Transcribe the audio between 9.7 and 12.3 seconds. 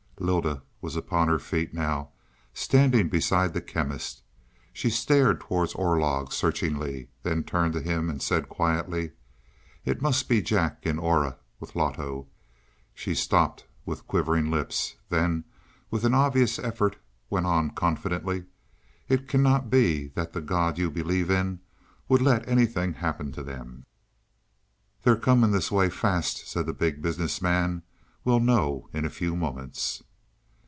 "It must be Jack and Aura, with Loto."